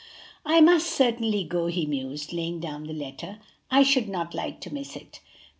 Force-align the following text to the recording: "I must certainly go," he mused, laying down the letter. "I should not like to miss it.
"I 0.43 0.61
must 0.61 0.87
certainly 0.87 1.43
go," 1.43 1.67
he 1.67 1.85
mused, 1.85 2.33
laying 2.33 2.59
down 2.59 2.85
the 2.87 2.91
letter. 2.93 3.37
"I 3.69 3.83
should 3.83 4.09
not 4.09 4.33
like 4.33 4.59
to 4.61 4.73
miss 4.73 4.95
it. 4.95 5.19